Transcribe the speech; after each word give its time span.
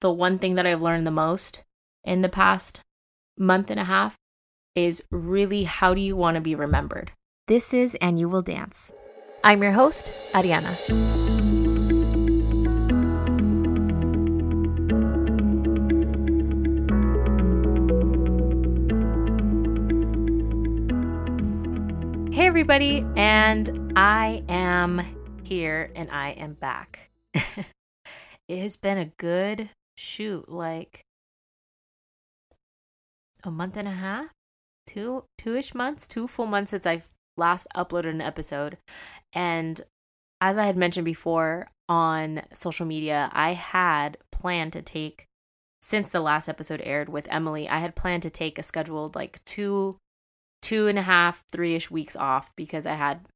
the 0.00 0.10
one 0.10 0.38
thing 0.38 0.54
that 0.54 0.66
I've 0.66 0.82
learned 0.82 1.06
the 1.06 1.10
most 1.10 1.64
in 2.04 2.22
the 2.22 2.28
past 2.28 2.80
month 3.36 3.70
and 3.70 3.78
a 3.78 3.84
half 3.84 4.16
is 4.74 5.04
really 5.10 5.64
how 5.64 5.92
do 5.92 6.00
you 6.00 6.16
want 6.16 6.36
to 6.36 6.40
be 6.40 6.54
remembered? 6.54 7.12
This 7.46 7.74
is 7.74 7.96
And 8.00 8.18
You 8.18 8.28
Will 8.28 8.42
Dance. 8.42 8.92
I'm 9.44 9.62
your 9.62 9.72
host, 9.72 10.14
Ariana. 10.32 10.74
Hey, 22.32 22.46
everybody, 22.46 23.04
and 23.16 23.92
I 23.96 24.44
am 24.48 25.02
here 25.42 25.90
and 25.94 26.10
I 26.10 26.30
am 26.30 26.54
back. 26.54 27.10
it 27.34 28.58
has 28.58 28.76
been 28.76 28.96
a 28.96 29.06
good 29.06 29.68
shoot, 30.00 30.50
like 30.50 31.04
a 33.44 33.50
month 33.50 33.76
and 33.76 33.88
a 33.88 33.92
half, 33.92 34.30
two 34.86 35.24
two 35.38 35.56
ish 35.56 35.74
months, 35.74 36.08
two 36.08 36.26
full 36.26 36.46
months 36.46 36.70
since 36.70 36.86
I 36.86 37.02
last 37.36 37.66
uploaded 37.76 38.10
an 38.10 38.20
episode. 38.20 38.78
And 39.32 39.80
as 40.40 40.58
I 40.58 40.66
had 40.66 40.76
mentioned 40.76 41.04
before 41.04 41.68
on 41.88 42.42
social 42.54 42.86
media, 42.86 43.30
I 43.32 43.52
had 43.52 44.16
planned 44.32 44.72
to 44.72 44.82
take 44.82 45.26
since 45.82 46.10
the 46.10 46.20
last 46.20 46.48
episode 46.48 46.82
aired 46.84 47.08
with 47.08 47.26
Emily, 47.30 47.68
I 47.68 47.78
had 47.78 47.96
planned 47.96 48.22
to 48.24 48.30
take 48.30 48.58
a 48.58 48.62
scheduled 48.62 49.14
like 49.14 49.42
two 49.44 49.98
two 50.62 50.88
and 50.88 50.98
a 50.98 51.02
half, 51.02 51.42
three 51.52 51.74
ish 51.74 51.90
weeks 51.90 52.16
off 52.16 52.54
because 52.54 52.86
I 52.86 52.94
had 52.94 53.26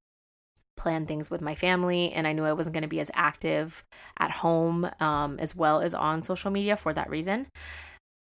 planned 0.76 1.08
things 1.08 1.30
with 1.30 1.40
my 1.40 1.54
family 1.54 2.12
and 2.12 2.26
I 2.26 2.32
knew 2.32 2.44
I 2.44 2.52
wasn't 2.52 2.74
going 2.74 2.82
to 2.82 2.88
be 2.88 3.00
as 3.00 3.10
active 3.14 3.84
at 4.18 4.30
home 4.30 4.88
um, 5.00 5.38
as 5.38 5.54
well 5.54 5.80
as 5.80 5.94
on 5.94 6.22
social 6.22 6.50
media 6.50 6.76
for 6.76 6.92
that 6.92 7.10
reason. 7.10 7.46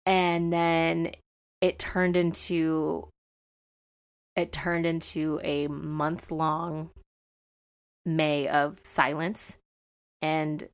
And 0.07 0.53
then 0.53 1.13
it 1.61 1.79
turned 1.79 2.17
into 2.17 3.09
it 4.37 4.53
turned 4.53 4.87
into 4.87 5.41
a 5.43 5.67
month 5.67 6.31
long 6.31 6.91
May 8.07 8.49
of 8.49 8.79
silence 8.83 9.59
and 10.23 10.69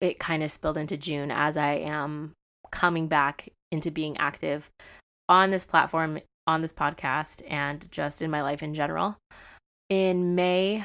it 0.00 0.18
kind 0.18 0.42
of 0.42 0.50
spilled 0.50 0.76
into 0.76 0.96
June 0.96 1.30
as 1.30 1.56
I 1.56 1.72
am 1.72 2.32
coming 2.70 3.08
back 3.08 3.48
into 3.70 3.90
being 3.90 4.16
active 4.18 4.70
on 5.28 5.50
this 5.50 5.64
platform 5.64 6.20
on 6.46 6.62
this 6.62 6.72
podcast 6.72 7.42
and 7.48 7.90
just 7.90 8.20
in 8.20 8.30
my 8.30 8.42
life 8.42 8.62
in 8.62 8.74
general. 8.74 9.16
In 9.90 10.36
May, 10.36 10.84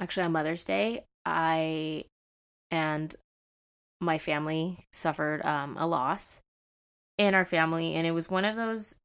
actually 0.00 0.24
on 0.24 0.32
Mother's 0.32 0.64
Day, 0.64 1.04
I 1.24 2.04
and 2.70 3.14
my 4.00 4.18
family 4.18 4.78
suffered 4.92 5.44
um, 5.44 5.76
a 5.78 5.86
loss 5.86 6.40
in 7.18 7.34
our 7.34 7.44
family. 7.44 7.94
And 7.94 8.06
it 8.06 8.10
was 8.10 8.28
one 8.28 8.44
of 8.44 8.56
those, 8.56 8.96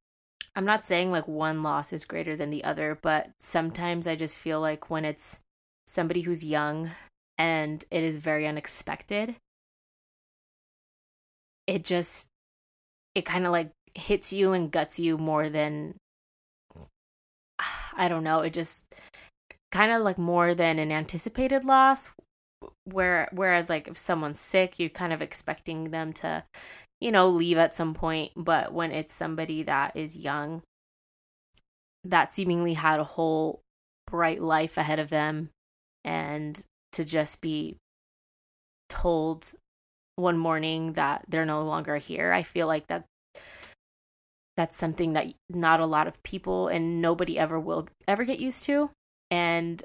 I'm 0.55 0.66
not 0.66 0.86
saying 0.86 1.11
like 1.11 1.28
one 1.28 1.63
loss 1.63 1.94
is 1.94 2.03
greater 2.03 2.36
than 2.36 2.50
the 2.50 2.63
other, 2.63 2.97
but 3.02 3.30
sometimes 3.39 4.08
I 4.08 4.16
just 4.16 4.39
feel 4.39 4.59
like 4.59 4.89
when 4.89 5.05
it's 5.05 5.39
somebody 5.85 6.22
who's 6.22 6.44
young 6.44 6.91
and 7.38 7.85
it 7.91 8.03
is 8.03 8.17
very 8.17 8.47
unexpected, 8.47 9.35
it 11.67 11.83
just, 11.83 12.28
it 13.16 13.23
kind 13.23 13.45
of 13.45 13.52
like 13.52 13.72
hits 13.95 14.33
you 14.33 14.52
and 14.53 14.72
guts 14.72 15.00
you 15.00 15.17
more 15.17 15.47
than 15.47 15.95
I 17.95 18.08
don't 18.08 18.23
know, 18.23 18.42
it 18.42 18.53
just 18.53 18.95
kind 19.72 19.92
of 19.92 20.02
like 20.02 20.17
more 20.17 20.53
than 20.53 20.80
an 20.80 20.92
anticipated 20.92 21.64
loss 21.64 22.11
where 22.84 23.30
whereas 23.31 23.70
like 23.70 23.88
if 23.88 23.97
someone's 23.97 24.39
sick, 24.39 24.78
you're 24.78 24.89
kind 24.89 25.14
of 25.14 25.22
expecting 25.22 25.86
them 25.86 26.14
to 26.14 26.44
you 27.00 27.12
know 27.12 27.30
leave 27.30 27.58
at 27.58 27.75
some 27.75 27.94
point, 27.94 28.31
but 28.36 28.73
when 28.73 28.92
it's 28.92 29.14
somebody 29.14 29.64
that 29.64 29.95
is 29.95 30.16
young 30.16 30.62
that 32.03 32.31
seemingly 32.31 32.73
had 32.73 33.00
a 33.00 33.03
whole 33.03 33.62
bright 34.08 34.41
life 34.41 34.78
ahead 34.78 35.00
of 35.00 35.09
them 35.09 35.50
and 36.03 36.63
to 36.91 37.06
just 37.06 37.41
be 37.41 37.78
told 38.90 39.53
one 40.16 40.38
morning 40.38 40.94
that 40.94 41.23
they're 41.29 41.46
no 41.46 41.63
longer 41.63 41.97
here. 41.97 42.31
I 42.31 42.44
feel 42.44 42.68
like 42.68 42.88
that 42.88 43.06
that's 44.61 44.77
something 44.77 45.13
that 45.13 45.25
not 45.49 45.79
a 45.79 45.85
lot 45.88 46.07
of 46.07 46.22
people 46.22 46.67
and 46.67 47.01
nobody 47.01 47.39
ever 47.39 47.59
will 47.59 47.88
ever 48.07 48.23
get 48.23 48.39
used 48.39 48.63
to. 48.66 48.88
And 49.31 49.83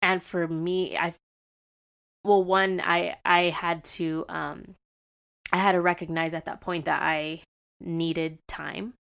and 0.00 0.22
for 0.22 0.48
me 0.48 0.96
i 0.96 1.12
well 2.24 2.42
one 2.42 2.80
i 2.80 3.16
i 3.22 3.50
had 3.50 3.84
to 3.84 4.24
um 4.30 4.74
i 5.52 5.58
had 5.58 5.72
to 5.72 5.80
recognize 5.82 6.32
at 6.32 6.46
that 6.46 6.62
point 6.62 6.86
that 6.86 7.02
i 7.02 7.42
needed 7.82 8.38
time 8.48 8.94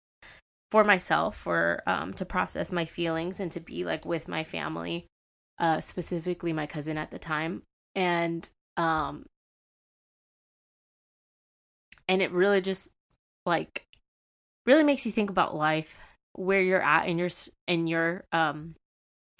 for 0.72 0.82
myself 0.82 1.37
for 1.37 1.84
um 1.87 2.12
to 2.15 2.25
process 2.25 2.72
my 2.72 2.84
feelings 2.84 3.38
and 3.38 3.53
to 3.53 3.60
be 3.60 3.84
like 3.84 4.05
with 4.05 4.26
my 4.26 4.43
family 4.43 5.05
uh 5.60 5.78
specifically 5.81 6.53
my 6.53 6.66
cousin 6.66 6.99
at 6.99 7.12
the 7.12 7.19
time. 7.19 7.62
And 7.94 8.49
um 8.76 9.26
and 12.09 12.23
it 12.23 12.33
really 12.33 12.61
just 12.61 12.91
like 13.47 13.85
really 14.67 14.85
makes 14.85 15.07
you 15.07 15.13
think 15.13 15.31
about 15.31 15.55
life 15.55 15.97
where 16.35 16.61
you're 16.61 16.83
at 16.83 17.09
in 17.09 17.19
your 17.19 17.29
in 17.67 17.87
your 17.87 18.25
um 18.33 18.75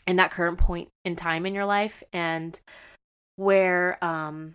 in 0.07 0.17
that 0.17 0.31
current 0.31 0.59
point 0.59 0.89
in 1.05 1.17
time 1.17 1.47
in 1.47 1.55
your 1.55 1.67
life 1.67 2.03
and 2.13 2.61
where 3.37 4.03
um 4.05 4.55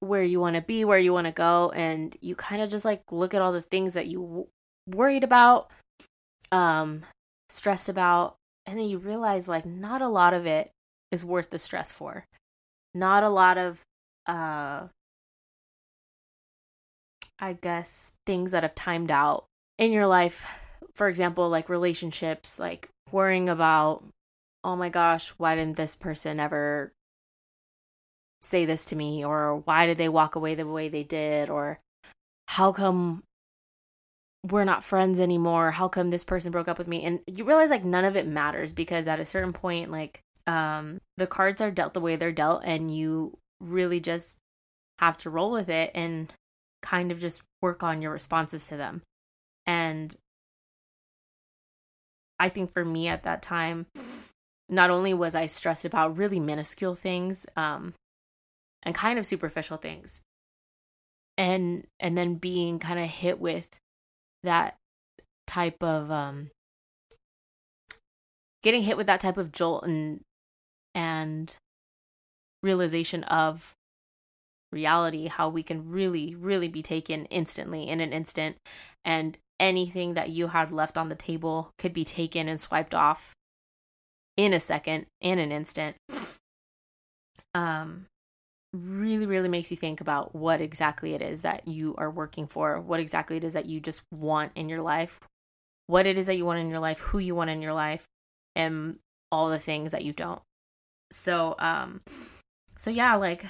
where 0.00 0.22
you 0.22 0.40
want 0.40 0.56
to 0.56 0.62
be 0.62 0.84
where 0.84 0.98
you 0.98 1.12
want 1.12 1.26
to 1.26 1.32
go 1.32 1.72
and 1.74 2.16
you 2.20 2.34
kind 2.34 2.62
of 2.62 2.70
just 2.70 2.84
like 2.84 3.02
look 3.10 3.34
at 3.34 3.42
all 3.42 3.52
the 3.52 3.62
things 3.62 3.94
that 3.94 4.06
you 4.06 4.20
w- 4.20 4.46
worried 4.86 5.24
about 5.24 5.70
um 6.52 7.02
stressed 7.48 7.88
about 7.88 8.36
and 8.66 8.78
then 8.78 8.88
you 8.88 8.98
realize 8.98 9.48
like 9.48 9.66
not 9.66 10.00
a 10.00 10.08
lot 10.08 10.32
of 10.32 10.46
it 10.46 10.70
is 11.10 11.24
worth 11.24 11.50
the 11.50 11.58
stress 11.58 11.90
for. 11.90 12.24
Not 12.94 13.24
a 13.24 13.28
lot 13.28 13.58
of 13.58 13.80
uh 14.26 14.86
I 17.40 17.54
guess, 17.54 18.12
things 18.26 18.52
that 18.52 18.62
have 18.62 18.74
timed 18.74 19.10
out 19.10 19.46
in 19.78 19.92
your 19.92 20.06
life. 20.06 20.44
For 20.94 21.08
example, 21.08 21.48
like 21.48 21.68
relationships, 21.68 22.58
like 22.58 22.88
worrying 23.10 23.48
about, 23.48 24.04
oh 24.62 24.76
my 24.76 24.90
gosh, 24.90 25.30
why 25.38 25.54
didn't 25.54 25.76
this 25.76 25.96
person 25.96 26.38
ever 26.38 26.92
say 28.42 28.66
this 28.66 28.84
to 28.86 28.96
me? 28.96 29.24
Or 29.24 29.56
why 29.64 29.86
did 29.86 29.96
they 29.96 30.08
walk 30.08 30.34
away 30.36 30.54
the 30.54 30.66
way 30.66 30.88
they 30.88 31.04
did? 31.04 31.48
Or 31.48 31.78
how 32.48 32.72
come 32.72 33.22
we're 34.50 34.64
not 34.64 34.84
friends 34.84 35.18
anymore? 35.18 35.70
How 35.70 35.88
come 35.88 36.10
this 36.10 36.24
person 36.24 36.52
broke 36.52 36.68
up 36.68 36.78
with 36.78 36.88
me? 36.88 37.04
And 37.04 37.20
you 37.26 37.44
realize 37.44 37.70
like 37.70 37.84
none 37.84 38.04
of 38.04 38.16
it 38.16 38.26
matters 38.26 38.72
because 38.72 39.08
at 39.08 39.20
a 39.20 39.24
certain 39.24 39.54
point, 39.54 39.90
like, 39.90 40.20
um, 40.46 41.00
the 41.16 41.26
cards 41.26 41.60
are 41.60 41.70
dealt 41.70 41.94
the 41.94 42.00
way 42.00 42.16
they're 42.16 42.32
dealt, 42.32 42.62
and 42.64 42.94
you 42.94 43.38
really 43.60 44.00
just 44.00 44.38
have 44.98 45.16
to 45.18 45.30
roll 45.30 45.52
with 45.52 45.68
it 45.68 45.90
and 45.94 46.32
kind 46.82 47.12
of 47.12 47.18
just 47.18 47.42
work 47.62 47.82
on 47.82 48.02
your 48.02 48.12
responses 48.12 48.66
to 48.68 48.76
them. 48.76 49.02
And 49.66 50.14
I 52.38 52.48
think 52.48 52.72
for 52.72 52.84
me 52.84 53.08
at 53.08 53.22
that 53.24 53.42
time, 53.42 53.86
not 54.68 54.90
only 54.90 55.12
was 55.12 55.34
I 55.34 55.46
stressed 55.46 55.84
about 55.84 56.16
really 56.16 56.40
minuscule 56.40 56.94
things 56.94 57.46
um, 57.56 57.94
and 58.82 58.94
kind 58.94 59.18
of 59.18 59.26
superficial 59.26 59.76
things, 59.76 60.20
and 61.36 61.86
and 61.98 62.16
then 62.16 62.36
being 62.36 62.78
kind 62.78 62.98
of 62.98 63.08
hit 63.08 63.40
with 63.40 63.68
that 64.42 64.76
type 65.46 65.82
of 65.82 66.10
um, 66.10 66.50
getting 68.62 68.82
hit 68.82 68.96
with 68.96 69.06
that 69.08 69.20
type 69.20 69.36
of 69.36 69.52
jolt 69.52 69.84
and 69.84 70.20
and 70.94 71.56
realization 72.62 73.24
of 73.24 73.74
reality 74.72 75.26
how 75.26 75.48
we 75.48 75.62
can 75.62 75.90
really 75.90 76.34
really 76.34 76.68
be 76.68 76.82
taken 76.82 77.24
instantly 77.26 77.88
in 77.88 78.00
an 78.00 78.12
instant. 78.12 78.56
And 79.04 79.36
anything 79.58 80.14
that 80.14 80.30
you 80.30 80.48
had 80.48 80.72
left 80.72 80.96
on 80.96 81.08
the 81.08 81.14
table 81.14 81.72
could 81.78 81.92
be 81.92 82.04
taken 82.04 82.48
and 82.48 82.58
swiped 82.58 82.94
off 82.94 83.32
in 84.36 84.52
a 84.52 84.60
second 84.60 85.06
in 85.20 85.38
an 85.38 85.52
instant. 85.52 85.96
Um 87.54 88.06
really 88.72 89.26
really 89.26 89.48
makes 89.48 89.72
you 89.72 89.76
think 89.76 90.00
about 90.00 90.32
what 90.32 90.60
exactly 90.60 91.14
it 91.14 91.20
is 91.20 91.42
that 91.42 91.66
you 91.66 91.92
are 91.98 92.10
working 92.10 92.46
for 92.46 92.80
what 92.80 93.00
exactly 93.00 93.36
it 93.36 93.42
is 93.42 93.54
that 93.54 93.66
you 93.66 93.80
just 93.80 94.00
want 94.12 94.52
in 94.54 94.68
your 94.68 94.80
life 94.80 95.18
what 95.88 96.06
it 96.06 96.16
is 96.16 96.26
that 96.26 96.36
you 96.36 96.44
want 96.44 96.60
in 96.60 96.70
your 96.70 96.78
life 96.78 97.00
who 97.00 97.18
you 97.18 97.34
want 97.34 97.50
in 97.50 97.60
your 97.60 97.72
life 97.72 98.06
and 98.54 98.96
all 99.32 99.50
the 99.50 99.58
things 99.58 99.92
that 99.92 100.04
you 100.04 100.12
don't. 100.12 100.40
So 101.10 101.56
um 101.58 102.00
so 102.78 102.90
yeah 102.90 103.16
like 103.16 103.44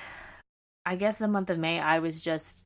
I 0.85 0.97
guess 0.97 1.19
the 1.19 1.29
month 1.29 1.51
of 1.51 1.59
May, 1.59 1.79
I 1.81 1.99
was 1.99 2.23
just 2.23 2.65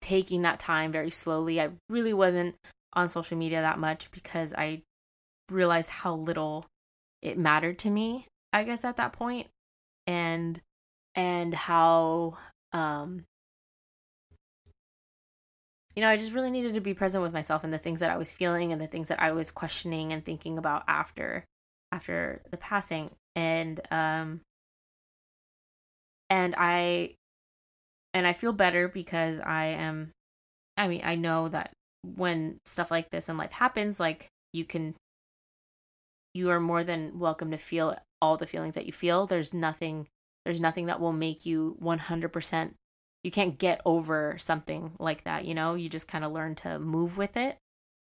taking 0.00 0.42
that 0.42 0.60
time 0.60 0.92
very 0.92 1.10
slowly. 1.10 1.60
I 1.60 1.70
really 1.88 2.12
wasn't 2.12 2.56
on 2.92 3.08
social 3.08 3.36
media 3.38 3.60
that 3.62 3.78
much 3.78 4.10
because 4.10 4.52
I 4.54 4.82
realized 5.50 5.90
how 5.90 6.14
little 6.14 6.66
it 7.22 7.38
mattered 7.38 7.78
to 7.80 7.90
me, 7.90 8.26
I 8.52 8.64
guess, 8.64 8.84
at 8.84 8.96
that 8.96 9.12
point. 9.12 9.48
and 10.06 10.60
and 11.14 11.54
how 11.54 12.36
um 12.72 13.24
you 15.94 16.02
know, 16.02 16.08
I 16.08 16.16
just 16.16 16.32
really 16.32 16.50
needed 16.50 16.74
to 16.74 16.80
be 16.80 16.92
present 16.92 17.22
with 17.22 17.32
myself 17.32 17.62
and 17.62 17.72
the 17.72 17.78
things 17.78 18.00
that 18.00 18.10
I 18.10 18.16
was 18.16 18.32
feeling 18.32 18.72
and 18.72 18.80
the 18.80 18.88
things 18.88 19.08
that 19.08 19.20
I 19.20 19.30
was 19.32 19.50
questioning 19.52 20.12
and 20.12 20.24
thinking 20.24 20.58
about 20.58 20.82
after 20.88 21.44
after 21.92 22.42
the 22.50 22.56
passing 22.56 23.10
and 23.36 23.80
um 23.90 24.40
and 26.30 26.54
I 26.56 27.14
and 28.12 28.26
I 28.26 28.32
feel 28.32 28.52
better 28.52 28.88
because 28.88 29.40
I 29.40 29.66
am 29.66 30.12
I 30.76 30.88
mean, 30.88 31.02
I 31.04 31.14
know 31.14 31.48
that 31.48 31.72
when 32.02 32.58
stuff 32.64 32.90
like 32.90 33.10
this 33.10 33.28
in 33.28 33.36
life 33.36 33.52
happens, 33.52 34.00
like 34.00 34.28
you 34.52 34.64
can 34.64 34.94
you 36.32 36.50
are 36.50 36.60
more 36.60 36.82
than 36.82 37.18
welcome 37.18 37.50
to 37.52 37.58
feel 37.58 37.96
all 38.20 38.36
the 38.36 38.46
feelings 38.46 38.74
that 38.74 38.86
you 38.86 38.92
feel. 38.92 39.26
There's 39.26 39.54
nothing 39.54 40.08
there's 40.44 40.60
nothing 40.60 40.86
that 40.86 41.00
will 41.00 41.12
make 41.12 41.46
you 41.46 41.76
100% 41.82 42.74
you 43.22 43.30
can't 43.30 43.58
get 43.58 43.80
over 43.86 44.36
something 44.36 44.92
like 44.98 45.24
that, 45.24 45.46
you 45.46 45.54
know? 45.54 45.74
You 45.74 45.88
just 45.88 46.06
kind 46.06 46.24
of 46.24 46.32
learn 46.32 46.54
to 46.56 46.78
move 46.78 47.16
with 47.16 47.36
it. 47.36 47.56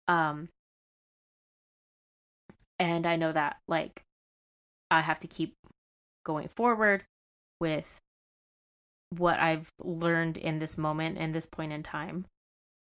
Um 0.08 0.48
and 2.78 3.06
I 3.06 3.16
know 3.16 3.32
that 3.32 3.58
like 3.68 4.02
I 4.90 5.00
have 5.00 5.20
to 5.20 5.28
keep 5.28 5.54
going 6.24 6.48
forward 6.48 7.04
with 7.60 8.00
what 9.10 9.38
I've 9.38 9.68
learned 9.82 10.36
in 10.36 10.58
this 10.58 10.78
moment 10.78 11.18
and 11.18 11.34
this 11.34 11.46
point 11.46 11.72
in 11.72 11.82
time 11.82 12.26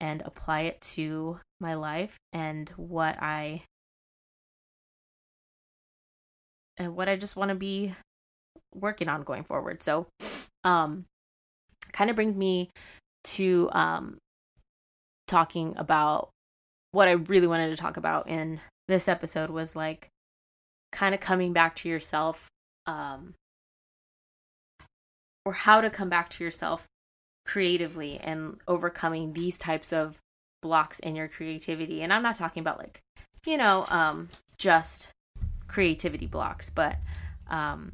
and 0.01 0.23
apply 0.23 0.63
it 0.63 0.81
to 0.81 1.41
my 1.61 1.75
life 1.75 2.17
and 2.33 2.69
what 2.71 3.17
I 3.23 3.63
and 6.77 6.95
what 6.95 7.09
I 7.09 7.17
just 7.17 7.37
want 7.37 7.49
to 7.51 7.55
be 7.55 7.95
working 8.75 9.09
on 9.09 9.23
going 9.23 9.45
forward. 9.45 9.83
So 9.83 10.07
um 10.65 11.05
kind 11.93 12.11
of 12.11 12.17
brings 12.17 12.37
me 12.37 12.71
to 13.25 13.71
um 13.73 14.19
talking 15.27 15.75
about 15.77 16.31
what 16.93 17.09
I 17.09 17.13
really 17.13 17.47
wanted 17.47 17.71
to 17.71 17.77
talk 17.77 17.97
about 17.97 18.29
in 18.29 18.61
this 18.89 19.09
episode 19.09 19.51
was 19.51 19.75
like 19.75 20.09
kind 20.93 21.15
of 21.15 21.21
coming 21.21 21.53
back 21.53 21.77
to 21.77 21.89
yourself 21.89 22.49
um 22.87 23.35
or 25.47 25.53
how 25.53 25.81
to 25.81 25.89
come 25.89 26.11
back 26.11 26.29
to 26.29 26.45
yourself 26.45 26.87
creatively 27.47 28.19
and 28.19 28.59
overcoming 28.67 29.33
these 29.33 29.57
types 29.57 29.93
of 29.93 30.19
blocks 30.61 30.99
in 30.99 31.15
your 31.15 31.29
creativity. 31.29 32.03
And 32.03 32.13
I'm 32.13 32.23
not 32.23 32.35
talking 32.35 32.61
about 32.61 32.79
like, 32.79 33.01
you 33.47 33.57
know, 33.57 33.87
um, 33.89 34.29
just 34.59 35.09
creativity 35.69 36.27
blocks, 36.27 36.69
but 36.69 36.97
um, 37.49 37.93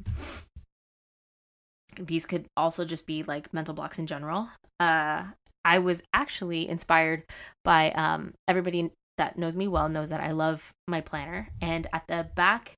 these 1.99 2.25
could 2.25 2.45
also 2.57 2.85
just 2.85 3.05
be 3.05 3.21
like 3.21 3.53
mental 3.53 3.75
blocks 3.75 3.99
in 3.99 4.07
general. 4.07 4.49
Uh, 4.79 5.25
I 5.63 5.77
was 5.77 6.01
actually 6.11 6.67
inspired 6.67 7.23
by 7.63 7.91
um, 7.91 8.33
everybody 8.47 8.89
that 9.19 9.37
knows 9.37 9.55
me 9.55 9.67
well 9.67 9.89
knows 9.89 10.09
that 10.09 10.21
I 10.21 10.31
love 10.31 10.71
my 10.87 11.01
planner, 11.01 11.49
and 11.61 11.85
at 11.93 12.07
the 12.07 12.27
back, 12.35 12.73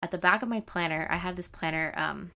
at 0.00 0.12
the 0.12 0.16
back 0.16 0.42
of 0.42 0.48
my 0.48 0.60
planner, 0.60 1.08
I 1.10 1.16
have 1.16 1.34
this 1.34 1.48
planner 1.48 1.92
um, 1.96 2.30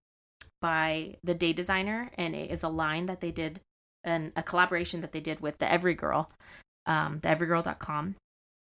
by 0.64 1.14
the 1.22 1.34
day 1.34 1.52
designer 1.52 2.10
and 2.16 2.34
it 2.34 2.50
is 2.50 2.62
a 2.62 2.68
line 2.68 3.04
that 3.04 3.20
they 3.20 3.30
did 3.30 3.60
and 4.02 4.32
a 4.34 4.42
collaboration 4.42 5.02
that 5.02 5.12
they 5.12 5.20
did 5.20 5.38
with 5.40 5.58
the 5.58 5.70
every 5.70 5.92
girl 5.92 6.30
um, 6.86 7.18
the 7.18 7.28
everygirl.com 7.28 8.14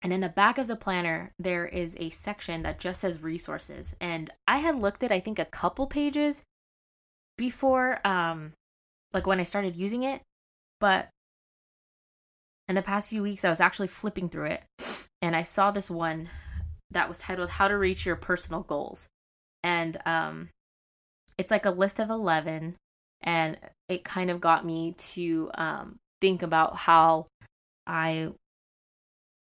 and 0.00 0.10
in 0.10 0.20
the 0.20 0.30
back 0.30 0.56
of 0.56 0.66
the 0.66 0.76
planner 0.76 1.30
there 1.38 1.66
is 1.66 1.94
a 2.00 2.08
section 2.08 2.62
that 2.62 2.80
just 2.80 3.02
says 3.02 3.22
resources. 3.22 3.94
And 4.00 4.30
i 4.48 4.60
had 4.60 4.80
looked 4.80 5.04
at 5.04 5.12
i 5.12 5.20
think 5.20 5.38
a 5.38 5.44
couple 5.44 5.86
pages 5.86 6.42
before 7.36 8.00
um 8.06 8.54
like 9.12 9.26
when 9.26 9.38
i 9.38 9.44
started 9.44 9.76
using 9.76 10.04
it 10.04 10.22
but 10.80 11.10
in 12.66 12.76
the 12.76 12.82
past 12.82 13.10
few 13.10 13.22
weeks 13.22 13.44
i 13.44 13.50
was 13.50 13.60
actually 13.60 13.88
flipping 13.88 14.30
through 14.30 14.46
it 14.46 14.62
and 15.20 15.36
i 15.36 15.42
saw 15.42 15.70
this 15.70 15.90
one 15.90 16.30
that 16.90 17.08
was 17.08 17.18
titled 17.18 17.50
how 17.50 17.68
to 17.68 17.76
reach 17.76 18.06
your 18.06 18.16
personal 18.16 18.62
goals. 18.62 19.06
And 19.62 19.98
um 20.06 20.48
it's 21.38 21.50
like 21.50 21.66
a 21.66 21.70
list 21.70 21.98
of 22.00 22.10
11 22.10 22.76
and 23.22 23.58
it 23.88 24.04
kind 24.04 24.30
of 24.30 24.40
got 24.40 24.64
me 24.64 24.92
to 24.92 25.50
um, 25.54 25.96
think 26.20 26.42
about 26.42 26.76
how 26.76 27.26
i 27.86 28.30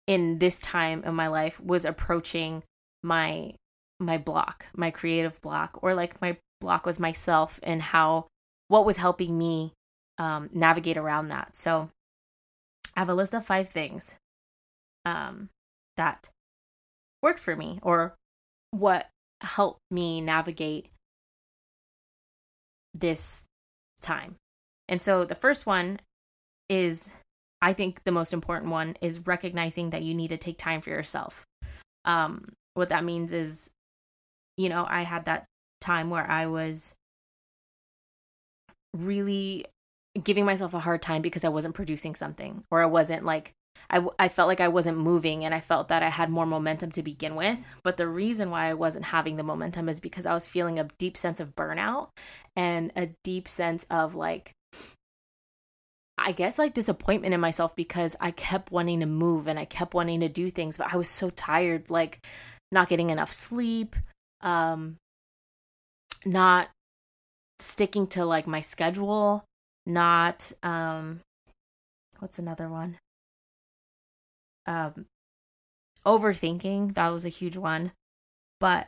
in 0.07 0.39
this 0.39 0.59
time 0.59 1.03
in 1.03 1.13
my 1.13 1.27
life 1.27 1.59
was 1.59 1.85
approaching 1.85 2.63
my 3.03 3.53
my 3.99 4.17
block 4.17 4.65
my 4.75 4.89
creative 4.89 5.39
block 5.41 5.79
or 5.81 5.93
like 5.93 6.21
my 6.21 6.37
block 6.61 6.85
with 6.85 6.99
myself 6.99 7.59
and 7.63 7.81
how 7.81 8.27
what 8.69 8.85
was 8.85 8.95
helping 8.97 9.37
me 9.37 9.73
um, 10.17 10.49
navigate 10.53 10.95
around 10.95 11.27
that. 11.27 11.57
So 11.57 11.89
i 12.95 12.99
have 12.99 13.09
a 13.09 13.13
list 13.13 13.33
of 13.33 13.45
five 13.45 13.69
things 13.69 14.15
um, 15.05 15.49
that 15.97 16.29
worked 17.21 17.39
for 17.39 17.55
me 17.55 17.79
or 17.81 18.15
what 18.71 19.07
helped 19.41 19.79
me 19.89 20.21
navigate 20.21 20.89
this 22.93 23.43
time. 24.01 24.35
And 24.87 25.01
so 25.01 25.25
the 25.25 25.35
first 25.35 25.65
one 25.65 25.99
is, 26.69 27.11
I 27.61 27.73
think 27.73 28.03
the 28.03 28.11
most 28.11 28.33
important 28.33 28.71
one 28.71 28.95
is 29.01 29.25
recognizing 29.25 29.91
that 29.91 30.03
you 30.03 30.13
need 30.13 30.29
to 30.29 30.37
take 30.37 30.57
time 30.57 30.81
for 30.81 30.89
yourself. 30.89 31.45
Um, 32.05 32.53
what 32.73 32.89
that 32.89 33.03
means 33.03 33.33
is, 33.33 33.69
you 34.57 34.69
know, 34.69 34.85
I 34.87 35.03
had 35.03 35.25
that 35.25 35.45
time 35.79 36.09
where 36.09 36.29
I 36.29 36.47
was 36.47 36.95
really 38.95 39.65
giving 40.21 40.45
myself 40.45 40.73
a 40.73 40.79
hard 40.79 41.01
time 41.01 41.21
because 41.21 41.43
I 41.43 41.49
wasn't 41.49 41.75
producing 41.75 42.15
something 42.15 42.63
or 42.69 42.81
I 42.81 42.85
wasn't 42.85 43.23
like 43.23 43.53
I, 43.89 44.05
I 44.19 44.27
felt 44.27 44.47
like 44.47 44.61
I 44.61 44.67
wasn't 44.67 44.97
moving 44.97 45.43
and 45.43 45.53
I 45.53 45.59
felt 45.59 45.89
that 45.89 46.03
I 46.03 46.09
had 46.09 46.29
more 46.29 46.45
momentum 46.45 46.91
to 46.91 47.03
begin 47.03 47.35
with. 47.35 47.59
But 47.83 47.97
the 47.97 48.07
reason 48.07 48.49
why 48.49 48.69
I 48.69 48.73
wasn't 48.73 49.05
having 49.05 49.35
the 49.35 49.43
momentum 49.43 49.89
is 49.89 49.99
because 49.99 50.25
I 50.25 50.33
was 50.33 50.47
feeling 50.47 50.79
a 50.79 50.87
deep 50.97 51.17
sense 51.17 51.39
of 51.39 51.55
burnout 51.55 52.09
and 52.55 52.91
a 52.95 53.09
deep 53.23 53.47
sense 53.47 53.85
of 53.89 54.15
like, 54.15 54.53
I 56.17 56.31
guess 56.31 56.59
like 56.59 56.73
disappointment 56.73 57.33
in 57.33 57.41
myself 57.41 57.75
because 57.75 58.15
I 58.19 58.31
kept 58.31 58.71
wanting 58.71 58.99
to 58.99 59.05
move 59.05 59.47
and 59.47 59.57
I 59.57 59.65
kept 59.65 59.93
wanting 59.93 60.19
to 60.19 60.29
do 60.29 60.49
things, 60.49 60.77
but 60.77 60.93
I 60.93 60.97
was 60.97 61.09
so 61.09 61.29
tired, 61.31 61.89
like 61.89 62.25
not 62.71 62.89
getting 62.89 63.09
enough 63.09 63.31
sleep, 63.31 63.95
um, 64.41 64.97
not 66.25 66.69
sticking 67.59 68.07
to 68.07 68.25
like 68.25 68.47
my 68.47 68.61
schedule, 68.61 69.43
not, 69.85 70.51
um, 70.63 71.21
what's 72.19 72.39
another 72.39 72.69
one? 72.69 72.97
Um, 74.65 75.05
overthinking 76.05 76.93
that 76.93 77.09
was 77.09 77.25
a 77.25 77.29
huge 77.29 77.57
one. 77.57 77.91
But 78.59 78.87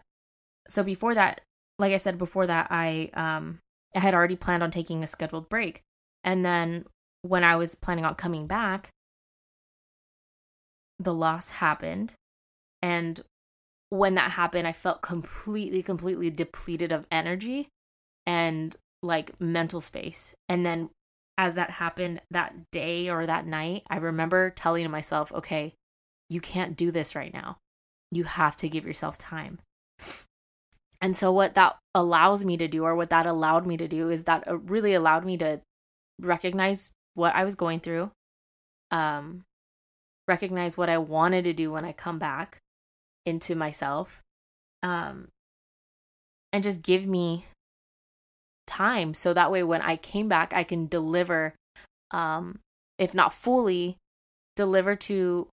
so 0.68 0.84
before 0.84 1.14
that 1.16 1.42
like 1.80 1.94
i 1.94 1.98
said 1.98 2.18
before 2.18 2.48
that 2.48 2.68
i 2.70 3.10
um 3.14 3.60
i 3.96 4.00
had 4.00 4.14
already 4.14 4.36
planned 4.36 4.64
on 4.64 4.72
taking 4.72 5.04
a 5.04 5.08
scheduled 5.08 5.50
break. 5.50 5.82
And 6.24 6.46
then 6.46 6.86
when 7.22 7.44
i 7.44 7.56
was 7.56 7.76
planning 7.76 8.06
on 8.06 8.16
coming 8.16 8.48
back 8.48 8.90
the 11.00 11.14
loss 11.14 11.50
happened. 11.50 12.14
And 12.82 13.20
when 13.90 14.16
that 14.16 14.32
happened 14.32 14.68
i 14.68 14.74
felt 14.74 15.02
completely 15.02 15.84
completely 15.84 16.30
depleted 16.30 16.92
of 16.92 17.08
energy 17.12 17.68
and 18.26 18.76
like 19.02 19.40
mental 19.42 19.82
space. 19.82 20.34
And 20.48 20.66
then 20.66 20.90
as 21.38 21.56
that 21.56 21.70
happened 21.70 22.22
that 22.32 22.54
day 22.72 23.10
or 23.10 23.26
that 23.26 23.48
night, 23.48 23.84
I 23.90 23.98
remember 23.98 24.50
telling 24.52 24.90
myself, 24.92 25.32
okay, 25.32 25.74
you 26.30 26.42
can't 26.42 26.78
do 26.78 26.92
this 26.92 27.16
right 27.16 27.34
now. 27.34 27.58
You 28.12 28.26
have 28.26 28.56
to 28.58 28.70
give 28.70 28.86
yourself 28.86 29.18
time. 29.18 29.60
And 31.02 31.16
so, 31.18 31.32
what 31.32 31.56
that 31.56 31.78
allows 31.94 32.46
me 32.46 32.56
to 32.58 32.68
do, 32.68 32.84
or 32.84 32.96
what 32.96 33.10
that 33.10 33.26
allowed 33.26 33.68
me 33.68 33.78
to 33.78 33.88
do, 33.88 34.10
is 34.10 34.24
that 34.24 34.46
it 34.48 34.60
really 34.66 34.94
allowed 34.94 35.26
me 35.26 35.38
to 35.38 35.60
recognize 36.20 36.92
what 37.16 37.36
I 37.36 37.44
was 37.44 37.56
going 37.56 37.82
through, 37.82 38.12
um, 38.92 39.44
recognize 40.28 40.78
what 40.78 40.90
I 40.90 41.00
wanted 41.00 41.44
to 41.44 41.54
do 41.54 41.72
when 41.72 41.84
I 41.84 41.92
come 41.92 42.20
back 42.20 42.60
into 43.26 43.54
myself, 43.56 44.22
um, 44.82 45.28
and 46.54 46.64
just 46.64 46.84
give 46.84 47.06
me 47.06 47.46
time 48.66 49.14
so 49.14 49.34
that 49.34 49.52
way 49.52 49.64
when 49.64 49.82
I 49.82 49.98
came 49.98 50.28
back 50.28 50.54
I 50.54 50.64
can 50.64 50.88
deliver 50.88 51.54
um 52.12 52.60
if 52.98 53.14
not 53.14 53.34
fully 53.34 53.98
deliver 54.56 54.96
to 54.96 55.48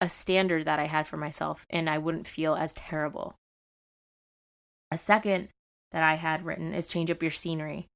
a 0.00 0.08
standard 0.08 0.64
that 0.66 0.78
I 0.78 0.86
had 0.86 1.06
for 1.06 1.16
myself 1.16 1.64
and 1.70 1.88
I 1.88 1.98
wouldn't 1.98 2.28
feel 2.28 2.54
as 2.54 2.74
terrible. 2.74 3.34
A 4.90 4.98
second 4.98 5.48
that 5.92 6.02
I 6.02 6.14
had 6.14 6.44
written 6.44 6.74
is 6.74 6.88
change 6.88 7.10
up 7.10 7.22
your 7.22 7.30
scenery. 7.30 7.86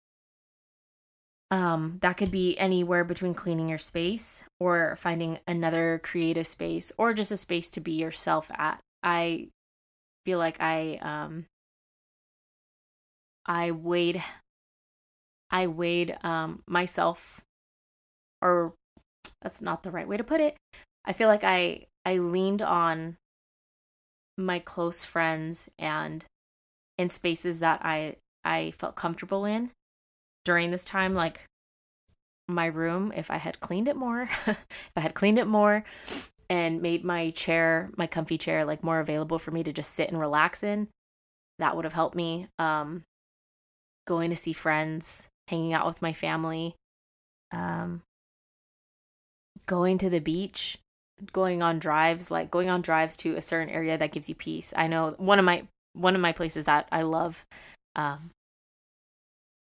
Um, 1.51 1.99
that 2.01 2.17
could 2.17 2.31
be 2.31 2.57
anywhere 2.59 3.05
between 3.05 3.35
cleaning 3.35 3.69
your 3.69 3.79
space 3.79 4.45
or 4.61 4.97
finding 4.97 5.41
another 5.49 6.01
creative 6.03 6.47
space 6.47 6.93
or 6.97 7.13
just 7.13 7.33
a 7.33 7.37
space 7.37 7.71
to 7.71 7.81
be 7.81 7.93
yourself 7.93 8.51
at. 8.55 8.81
I 9.03 9.49
feel 10.25 10.39
like 10.39 10.61
I 10.61 10.99
um 11.03 11.47
I 13.47 13.71
weighed 13.71 14.23
I 15.51 15.67
weighed 15.67 16.17
um 16.23 16.63
myself 16.67 17.41
or 18.41 18.75
that's 19.43 19.61
not 19.61 19.83
the 19.83 19.91
right 19.91 20.09
way 20.09 20.17
to 20.17 20.25
put 20.25 20.41
it. 20.41 20.57
I 21.05 21.13
feel 21.13 21.29
like 21.29 21.45
I 21.45 21.87
I 22.05 22.19
leaned 22.19 22.63
on 22.63 23.17
my 24.37 24.59
close 24.59 25.05
friends 25.05 25.69
and 25.79 26.25
in 26.99 27.11
spaces 27.11 27.61
that 27.61 27.81
I 27.85 28.17
I 28.45 28.73
felt 28.79 28.97
comfortable 28.97 29.45
in 29.45 29.71
during 30.45 30.71
this 30.71 30.85
time 30.85 31.15
like 31.15 31.43
my 32.49 32.67
room 32.67 33.13
if 33.15 33.31
I 33.31 33.37
had 33.37 33.61
cleaned 33.61 33.89
it 33.89 33.97
more 33.97 34.29
if 34.47 34.59
I 34.97 35.01
had 35.01 35.15
cleaned 35.15 35.39
it 35.39 35.47
more 35.47 35.85
and 36.49 36.83
made 36.83 37.05
my 37.05 37.31
chair 37.31 37.91
my 37.97 38.07
comfy 38.07 38.39
chair 38.39 38.65
like 38.65 38.83
more 38.83 39.01
available 39.01 39.39
for 39.39 39.51
me 39.51 39.63
to 39.63 39.73
just 39.73 39.95
sit 39.95 40.09
and 40.09 40.19
relax 40.19 40.63
in 40.63 40.89
that 41.59 41.77
would 41.77 41.85
have 41.85 41.95
helped 41.95 42.17
me 42.17 42.49
um 42.59 43.05
going 44.11 44.31
to 44.31 44.37
see 44.37 44.53
friends 44.53 45.29
hanging 45.47 45.73
out 45.73 45.87
with 45.87 46.03
my 46.03 46.13
family 46.13 46.75
um 47.53 48.03
going 49.67 49.99
to 49.99 50.11
the 50.11 50.19
beach 50.19 50.77
going 51.33 51.63
on 51.63 51.79
drives 51.79 52.29
like 52.29 52.51
going 52.51 52.69
on 52.69 52.83
drives 52.83 53.17
to 53.17 53.37
a 53.37 53.41
certain 53.41 53.73
area 53.73 53.97
that 53.97 54.11
gives 54.11 54.29
you 54.29 54.35
peace. 54.35 54.73
I 54.77 54.89
know 54.89 55.15
one 55.19 55.39
of 55.39 55.45
my 55.45 55.63
one 55.93 56.17
of 56.17 56.21
my 56.21 56.33
places 56.33 56.65
that 56.65 56.89
i 56.91 57.03
love 57.03 57.45
um 57.97 58.31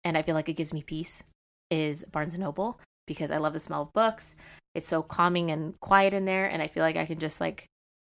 and 0.03 0.17
i 0.17 0.21
feel 0.21 0.35
like 0.35 0.49
it 0.49 0.57
gives 0.57 0.73
me 0.73 0.81
peace 0.83 1.23
is 1.69 2.05
barnes 2.11 2.33
and 2.33 2.43
noble 2.43 2.79
because 3.07 3.31
i 3.31 3.37
love 3.37 3.53
the 3.53 3.59
smell 3.59 3.83
of 3.83 3.93
books. 3.93 4.35
It's 4.73 4.87
so 4.87 5.03
calming 5.03 5.51
and 5.51 5.77
quiet 5.81 6.13
in 6.13 6.23
there 6.23 6.45
and 6.45 6.61
i 6.61 6.67
feel 6.67 6.83
like 6.83 6.95
i 6.95 7.05
can 7.05 7.19
just 7.19 7.41
like 7.41 7.65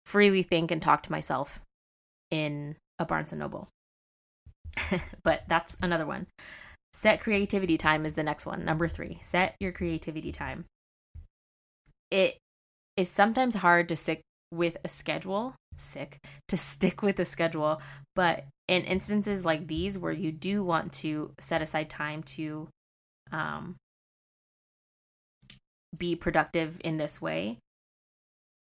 freely 0.05 0.43
think 0.43 0.71
and 0.71 0.83
talk 0.83 1.03
to 1.05 1.13
myself 1.13 1.61
in 2.31 2.77
a 2.99 3.07
barnes 3.07 3.33
and 3.33 3.41
noble 3.41 3.69
but 5.23 5.43
that's 5.49 5.77
another 5.83 6.07
one. 6.07 6.27
Set 6.93 7.21
creativity 7.21 7.79
time 7.79 8.05
is 8.05 8.15
the 8.15 8.23
next 8.23 8.45
one 8.45 8.65
number 8.65 8.89
three. 8.89 9.19
Set 9.21 9.57
your 9.61 9.73
creativity 9.73 10.33
time. 10.33 10.67
It 12.11 12.39
is 12.97 13.09
sometimes 13.09 13.55
hard 13.57 13.89
to 13.89 13.97
stick 13.97 14.21
with 14.51 14.77
a 14.85 14.89
schedule, 14.89 15.55
sick, 15.77 16.19
to 16.49 16.57
stick 16.57 17.03
with 17.03 17.19
a 17.19 17.25
schedule, 17.25 17.81
but 18.15 18.45
in 18.69 18.83
instances 18.83 19.45
like 19.45 19.67
these 19.67 19.99
where 19.99 20.13
you 20.13 20.31
do 20.31 20.63
want 20.63 20.93
to 20.93 21.33
set 21.41 21.63
aside 21.63 21.89
time 21.89 22.23
to 22.23 22.69
um, 23.33 23.77
be 25.97 26.15
productive 26.15 26.79
in 26.85 26.99
this 26.99 27.21
way, 27.21 27.59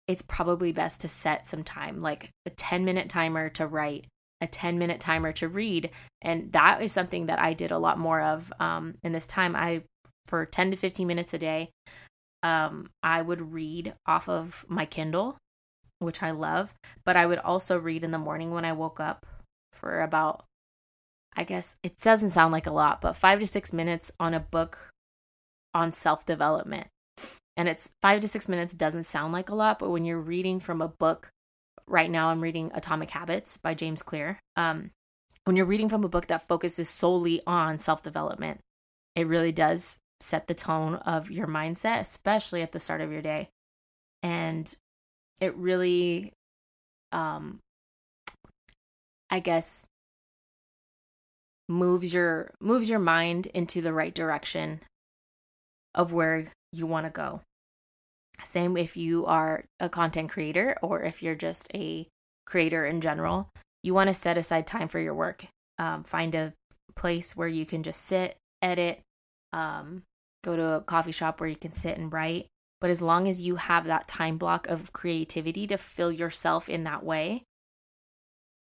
it's 0.07 0.21
probably 0.21 0.71
best 0.71 1.01
to 1.01 1.07
set 1.07 1.47
some 1.47 1.63
time, 1.63 2.01
like 2.01 2.29
a 2.45 2.49
10 2.49 2.85
minute 2.85 3.09
timer 3.09 3.49
to 3.49 3.67
write, 3.67 4.05
a 4.41 4.47
10 4.47 4.77
minute 4.77 4.99
timer 4.99 5.31
to 5.33 5.47
read. 5.47 5.89
And 6.21 6.51
that 6.53 6.81
is 6.81 6.91
something 6.91 7.27
that 7.27 7.39
I 7.39 7.53
did 7.53 7.71
a 7.71 7.77
lot 7.77 7.97
more 7.97 8.21
of 8.21 8.51
um, 8.59 8.95
in 9.03 9.11
this 9.11 9.27
time. 9.27 9.55
I, 9.55 9.83
for 10.25 10.45
10 10.45 10.71
to 10.71 10.77
15 10.77 11.07
minutes 11.07 11.33
a 11.33 11.37
day, 11.37 11.69
um, 12.43 12.89
I 13.01 13.21
would 13.21 13.53
read 13.53 13.93
off 14.05 14.29
of 14.29 14.65
my 14.67 14.85
Kindle, 14.85 15.37
which 15.99 16.21
I 16.21 16.31
love, 16.31 16.73
but 17.05 17.15
I 17.15 17.25
would 17.25 17.39
also 17.39 17.79
read 17.79 18.03
in 18.03 18.11
the 18.11 18.17
morning 18.17 18.51
when 18.51 18.65
I 18.65 18.73
woke 18.73 18.99
up 18.99 19.25
for 19.73 20.01
about, 20.01 20.43
I 21.35 21.43
guess 21.43 21.75
it 21.83 21.97
doesn't 21.97 22.31
sound 22.31 22.51
like 22.51 22.67
a 22.67 22.71
lot, 22.71 23.01
but 23.01 23.17
five 23.17 23.39
to 23.39 23.47
six 23.47 23.73
minutes 23.73 24.11
on 24.19 24.33
a 24.33 24.39
book 24.39 24.89
on 25.73 25.91
self 25.91 26.25
development. 26.25 26.87
And 27.55 27.67
it's 27.67 27.89
five 28.03 28.21
to 28.21 28.27
six 28.27 28.47
minutes 28.47 28.73
doesn't 28.73 29.05
sound 29.05 29.33
like 29.33 29.49
a 29.49 29.55
lot, 29.55 29.79
but 29.79 29.89
when 29.89 30.05
you're 30.05 30.19
reading 30.19 30.59
from 30.59 30.81
a 30.81 30.87
book, 30.87 31.29
right 31.87 32.09
now 32.09 32.27
I'm 32.27 32.41
reading 32.41 32.71
Atomic 32.73 33.09
Habits 33.11 33.57
by 33.57 33.73
James 33.73 34.01
Clear. 34.03 34.39
Um, 34.55 34.91
when 35.45 35.55
you're 35.55 35.65
reading 35.65 35.89
from 35.89 36.03
a 36.03 36.09
book 36.09 36.27
that 36.27 36.47
focuses 36.47 36.89
solely 36.89 37.41
on 37.47 37.77
self 37.77 38.01
development, 38.01 38.59
it 39.15 39.27
really 39.27 39.51
does 39.51 39.97
set 40.19 40.47
the 40.47 40.53
tone 40.53 40.95
of 40.95 41.31
your 41.31 41.47
mindset, 41.47 42.01
especially 42.01 42.61
at 42.61 42.71
the 42.71 42.79
start 42.79 43.01
of 43.01 43.11
your 43.11 43.21
day. 43.21 43.49
And 44.21 44.73
it 45.39 45.55
really, 45.55 46.33
um, 47.11 47.59
I 49.29 49.39
guess, 49.39 49.85
moves 51.69 52.13
your 52.13 52.51
moves 52.59 52.89
your 52.89 52.99
mind 52.99 53.47
into 53.47 53.81
the 53.81 53.93
right 53.93 54.13
direction 54.13 54.81
of 55.93 56.13
where 56.13 56.51
you 56.71 56.85
want 56.85 57.05
to 57.05 57.09
go. 57.09 57.41
Same 58.43 58.77
if 58.77 58.95
you 58.95 59.25
are 59.25 59.65
a 59.79 59.89
content 59.89 60.29
creator 60.29 60.77
or 60.81 61.03
if 61.03 61.23
you're 61.23 61.35
just 61.35 61.67
a 61.73 62.07
creator 62.45 62.85
in 62.85 63.01
general, 63.01 63.49
you 63.83 63.93
want 63.93 64.07
to 64.07 64.13
set 64.13 64.37
aside 64.37 64.67
time 64.67 64.87
for 64.87 64.99
your 64.99 65.13
work. 65.13 65.45
Um, 65.79 66.03
find 66.03 66.33
a 66.35 66.53
place 66.95 67.35
where 67.35 67.47
you 67.47 67.65
can 67.65 67.83
just 67.83 68.01
sit, 68.01 68.37
edit, 68.61 69.01
um, 69.53 70.03
go 70.43 70.55
to 70.55 70.73
a 70.75 70.81
coffee 70.81 71.11
shop 71.11 71.39
where 71.39 71.49
you 71.49 71.55
can 71.55 71.73
sit 71.73 71.97
and 71.97 72.11
write. 72.11 72.47
But 72.79 72.89
as 72.89 73.01
long 73.01 73.27
as 73.27 73.41
you 73.41 73.55
have 73.55 73.85
that 73.85 74.07
time 74.07 74.37
block 74.37 74.67
of 74.67 74.93
creativity 74.93 75.65
to 75.67 75.77
fill 75.77 76.11
yourself 76.11 76.69
in 76.69 76.83
that 76.83 77.03
way, 77.03 77.43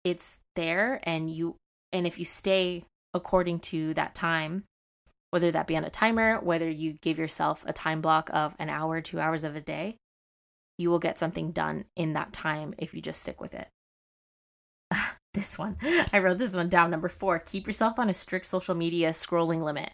it's 0.04 0.38
there 0.54 1.00
and 1.02 1.28
you 1.28 1.56
and 1.92 2.06
if 2.06 2.18
you 2.18 2.24
stay 2.24 2.84
according 3.14 3.58
to 3.58 3.94
that 3.94 4.14
time, 4.14 4.64
whether 5.30 5.50
that 5.50 5.66
be 5.66 5.76
on 5.76 5.84
a 5.84 5.90
timer, 5.90 6.40
whether 6.40 6.68
you 6.68 6.94
give 6.94 7.18
yourself 7.18 7.64
a 7.66 7.72
time 7.72 8.00
block 8.00 8.30
of 8.32 8.54
an 8.58 8.68
hour, 8.68 9.00
2 9.00 9.20
hours 9.20 9.44
of 9.44 9.56
a 9.56 9.60
day, 9.60 9.98
you 10.78 10.90
will 10.90 10.98
get 10.98 11.18
something 11.18 11.52
done 11.52 11.84
in 11.96 12.12
that 12.12 12.32
time 12.32 12.74
if 12.78 12.94
you 12.94 13.00
just 13.00 13.22
stick 13.22 13.40
with 13.40 13.54
it. 13.54 13.68
this 15.34 15.58
one. 15.58 15.76
I 16.12 16.18
wrote 16.18 16.38
this 16.38 16.54
one 16.54 16.68
down. 16.68 16.90
Number 16.90 17.08
four, 17.08 17.38
keep 17.38 17.66
yourself 17.66 17.98
on 17.98 18.08
a 18.08 18.14
strict 18.14 18.46
social 18.46 18.74
media 18.74 19.10
scrolling 19.10 19.62
limit. 19.62 19.90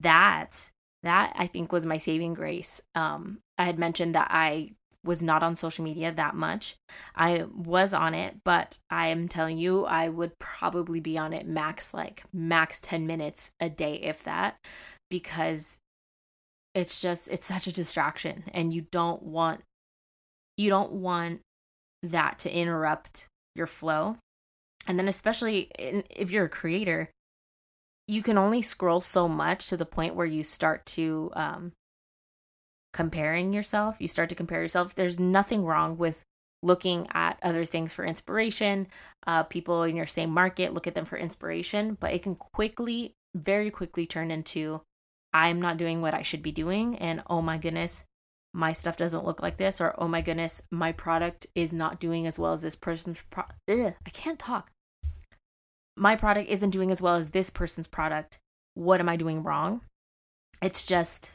That 0.00 0.70
that 1.02 1.34
I 1.36 1.46
think 1.46 1.70
was 1.70 1.84
my 1.84 1.98
saving 1.98 2.34
grace. 2.34 2.80
Um, 2.94 3.40
I 3.58 3.64
had 3.64 3.78
mentioned 3.78 4.14
that 4.14 4.28
I 4.30 4.72
was 5.04 5.22
not 5.22 5.42
on 5.42 5.54
social 5.54 5.84
media 5.84 6.12
that 6.12 6.34
much. 6.34 6.76
I 7.14 7.44
was 7.54 7.92
on 7.92 8.14
it, 8.14 8.36
but 8.44 8.78
I 8.90 9.08
am 9.08 9.28
telling 9.28 9.58
you, 9.58 9.84
I 9.84 10.08
would 10.08 10.38
probably 10.38 11.00
be 11.00 11.18
on 11.18 11.32
it 11.32 11.46
max 11.46 11.94
like 11.94 12.24
max 12.32 12.80
10 12.80 13.06
minutes 13.06 13.50
a 13.60 13.68
day, 13.68 13.94
if 14.02 14.24
that, 14.24 14.56
because 15.10 15.78
it's 16.74 17.00
just, 17.00 17.28
it's 17.28 17.46
such 17.46 17.66
a 17.66 17.72
distraction 17.72 18.44
and 18.52 18.72
you 18.72 18.86
don't 18.90 19.22
want, 19.22 19.60
you 20.56 20.70
don't 20.70 20.92
want 20.92 21.40
that 22.02 22.38
to 22.40 22.50
interrupt 22.50 23.28
your 23.54 23.66
flow 23.66 24.16
and 24.86 24.98
then, 24.98 25.08
especially 25.08 25.70
if 25.78 26.30
you're 26.30 26.44
a 26.44 26.50
creator, 26.50 27.10
you 28.06 28.22
can 28.22 28.36
only 28.36 28.60
scroll 28.60 29.00
so 29.00 29.28
much 29.28 29.68
to 29.68 29.76
the 29.76 29.86
point 29.86 30.14
where 30.14 30.26
you 30.26 30.44
start 30.44 30.84
to 30.86 31.30
um, 31.34 31.72
comparing 32.94 33.52
yourself. 33.52 33.96
You 33.98 34.08
start 34.08 34.30
to 34.30 34.34
compare 34.34 34.62
yourself. 34.62 34.94
There's 34.94 35.20
nothing 35.20 35.66
wrong 35.66 35.98
with 35.98 36.24
looking 36.62 37.06
at 37.12 37.38
other 37.42 37.66
things 37.66 37.92
for 37.92 38.06
inspiration. 38.06 38.86
Uh, 39.26 39.42
people 39.42 39.82
in 39.82 39.96
your 39.96 40.06
same 40.06 40.30
market, 40.30 40.72
look 40.72 40.86
at 40.86 40.94
them 40.94 41.04
for 41.04 41.18
inspiration, 41.18 41.98
but 42.00 42.14
it 42.14 42.22
can 42.22 42.34
quickly, 42.34 43.12
very 43.34 43.70
quickly 43.70 44.06
turn 44.06 44.30
into 44.30 44.80
I'm 45.34 45.60
not 45.60 45.76
doing 45.76 46.00
what 46.00 46.14
I 46.14 46.22
should 46.22 46.42
be 46.42 46.52
doing. 46.52 46.96
And 46.96 47.22
oh 47.28 47.42
my 47.42 47.58
goodness, 47.58 48.04
my 48.54 48.72
stuff 48.72 48.96
doesn't 48.96 49.26
look 49.26 49.42
like 49.42 49.58
this. 49.58 49.80
Or 49.80 49.94
oh 49.98 50.08
my 50.08 50.22
goodness, 50.22 50.62
my 50.70 50.92
product 50.92 51.46
is 51.54 51.74
not 51.74 52.00
doing 52.00 52.26
as 52.26 52.38
well 52.38 52.54
as 52.54 52.62
this 52.62 52.76
person's. 52.76 53.18
Pro- 53.30 53.44
Ugh, 53.68 53.92
I 54.06 54.10
can't 54.10 54.38
talk 54.38 54.70
my 55.96 56.16
product 56.16 56.50
isn't 56.50 56.70
doing 56.70 56.90
as 56.90 57.00
well 57.00 57.14
as 57.14 57.30
this 57.30 57.50
person's 57.50 57.86
product. 57.86 58.38
What 58.74 59.00
am 59.00 59.08
I 59.08 59.16
doing 59.16 59.42
wrong? 59.42 59.80
It's 60.62 60.84
just, 60.84 61.30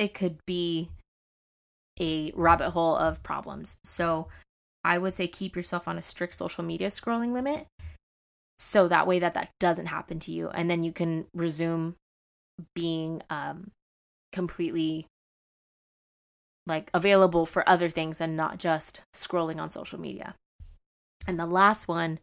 it 0.00 0.14
could 0.14 0.38
be 0.46 0.88
a 2.00 2.32
rabbit 2.34 2.70
hole 2.70 2.96
of 2.96 3.22
problems. 3.22 3.76
So 3.84 4.28
I 4.82 4.96
would 4.96 5.14
say 5.14 5.28
keep 5.28 5.54
yourself 5.54 5.86
on 5.86 5.98
a 5.98 6.02
strict 6.02 6.32
social 6.32 6.64
media 6.64 6.88
scrolling 6.88 7.34
limit. 7.34 7.66
So 8.58 8.88
that 8.88 9.06
way 9.06 9.18
that 9.18 9.34
that 9.34 9.50
doesn't 9.60 9.86
happen 9.86 10.18
to 10.20 10.32
you. 10.32 10.48
And 10.48 10.70
then 10.70 10.84
you 10.84 10.92
can 10.92 11.26
resume 11.34 11.96
being 12.74 13.22
um, 13.28 13.72
completely 14.32 15.06
like 16.66 16.90
available 16.94 17.44
for 17.44 17.68
other 17.68 17.90
things 17.90 18.22
and 18.22 18.34
not 18.38 18.58
just 18.58 19.02
scrolling 19.14 19.60
on 19.60 19.68
social 19.68 20.00
media. 20.00 20.34
And 21.26 21.38
the 21.38 21.46
last 21.46 21.88
one 21.88 22.20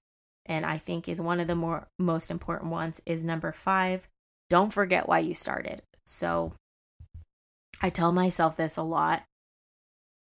and 0.47 0.65
I 0.65 0.79
think 0.79 1.07
is 1.07 1.21
one 1.21 1.39
of 1.39 1.47
the 1.47 1.55
more 1.55 1.87
most 1.99 2.31
important 2.31 2.71
ones 2.71 3.01
is 3.05 3.23
number 3.23 3.51
5, 3.51 4.07
don't 4.49 4.73
forget 4.73 5.07
why 5.07 5.19
you 5.19 5.35
started. 5.35 5.83
So 6.07 6.53
I 7.81 7.89
tell 7.89 8.11
myself 8.11 8.57
this 8.57 8.77
a 8.77 8.83
lot 8.83 9.23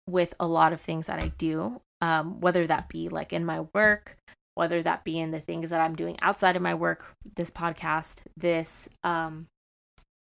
with 0.06 0.34
a 0.40 0.46
lot 0.46 0.72
of 0.72 0.80
things 0.80 1.06
that 1.06 1.18
I 1.18 1.28
do, 1.38 1.80
um, 2.00 2.40
whether 2.40 2.66
that 2.66 2.88
be 2.88 3.08
like 3.08 3.32
in 3.32 3.44
my 3.44 3.60
work, 3.72 4.16
whether 4.54 4.82
that 4.82 5.04
be 5.04 5.18
in 5.18 5.30
the 5.30 5.40
things 5.40 5.70
that 5.70 5.80
I'm 5.80 5.94
doing 5.94 6.18
outside 6.20 6.56
of 6.56 6.62
my 6.62 6.74
work, 6.74 7.04
this 7.36 7.50
podcast, 7.50 8.22
this, 8.36 8.88
um, 9.04 9.46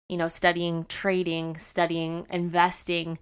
you 0.10 0.18
know, 0.18 0.28
studying 0.28 0.86
trading, 0.86 1.58
studying 1.58 2.26
investing 2.30 3.20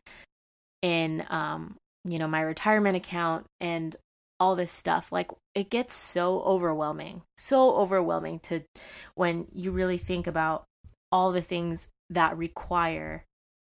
in, 0.82 1.26
um, 1.30 1.76
you 2.06 2.20
know, 2.20 2.28
my 2.28 2.42
retirement 2.42 2.96
account 2.96 3.46
and 3.60 3.96
all 4.40 4.56
this 4.56 4.72
stuff. 4.72 5.12
Like 5.12 5.32
it 5.54 5.70
gets 5.70 5.94
so 5.94 6.42
overwhelming, 6.42 7.24
so 7.38 7.76
overwhelming 7.76 8.40
to 8.40 8.62
when 9.16 9.48
you 9.54 9.72
really 9.72 9.98
think 9.98 10.28
about 10.28 10.64
all 11.12 11.32
the 11.32 11.42
things 11.42 11.90
that 12.10 12.38
require 12.38 13.26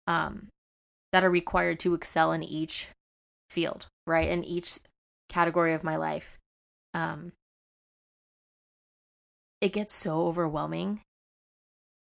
um 0.06 0.48
that 1.12 1.24
are 1.24 1.30
required 1.30 1.80
to 1.80 1.94
excel 1.94 2.32
in 2.32 2.42
each 2.42 2.88
field, 3.48 3.86
right? 4.06 4.28
In 4.28 4.44
each 4.44 4.78
category 5.28 5.72
of 5.72 5.84
my 5.84 5.96
life. 5.96 6.38
Um 6.94 7.32
it 9.60 9.72
gets 9.72 9.94
so 9.94 10.26
overwhelming 10.26 11.00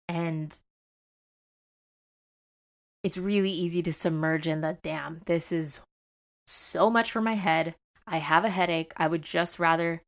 and 0.10 0.58
it's 3.04 3.18
really 3.18 3.52
easy 3.52 3.84
to 3.84 3.94
submerge 3.94 4.48
in 4.48 4.62
the 4.62 4.78
damn 4.82 5.22
this 5.26 5.52
is 5.52 5.80
so 6.48 6.90
much 6.90 7.12
for 7.12 7.22
my 7.22 7.36
head 7.36 7.76
I 8.08 8.18
have 8.18 8.46
a 8.46 8.50
headache. 8.50 8.94
I 8.98 9.08
would 9.08 9.24
just 9.24 9.60
rather 9.60 10.02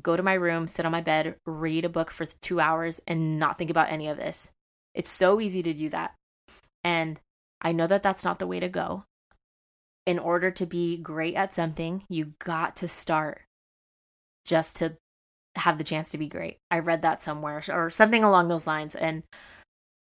go 0.00 0.16
to 0.16 0.22
my 0.22 0.34
room, 0.34 0.68
sit 0.68 0.84
on 0.84 0.92
my 0.92 1.00
bed, 1.00 1.36
read 1.46 1.84
a 1.84 1.88
book 1.88 2.10
for 2.10 2.26
two 2.26 2.60
hours, 2.60 3.00
and 3.06 3.38
not 3.38 3.58
think 3.58 3.70
about 3.70 3.90
any 3.90 4.08
of 4.08 4.16
this. 4.16 4.50
It's 4.94 5.10
so 5.10 5.40
easy 5.40 5.62
to 5.62 5.72
do 5.72 5.88
that. 5.90 6.14
And 6.84 7.20
I 7.60 7.72
know 7.72 7.86
that 7.86 8.02
that's 8.02 8.24
not 8.24 8.38
the 8.38 8.46
way 8.46 8.60
to 8.60 8.68
go. 8.68 9.04
In 10.06 10.18
order 10.18 10.50
to 10.50 10.66
be 10.66 10.96
great 10.96 11.34
at 11.34 11.52
something, 11.52 12.04
you 12.08 12.32
got 12.38 12.76
to 12.76 12.88
start 12.88 13.42
just 14.46 14.76
to 14.76 14.96
have 15.56 15.76
the 15.76 15.84
chance 15.84 16.10
to 16.10 16.18
be 16.18 16.28
great. 16.28 16.58
I 16.70 16.78
read 16.78 17.02
that 17.02 17.20
somewhere 17.20 17.62
or 17.68 17.90
something 17.90 18.24
along 18.24 18.48
those 18.48 18.66
lines. 18.66 18.94
And 18.94 19.22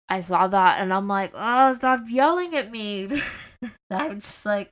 I 0.08 0.20
saw 0.20 0.48
that 0.48 0.80
and 0.80 0.92
I'm 0.92 1.08
like, 1.08 1.32
oh, 1.34 1.72
stop 1.72 2.00
yelling 2.08 2.54
at 2.56 2.70
me. 2.70 3.08
I'm 3.90 4.20
just 4.20 4.44
like, 4.46 4.70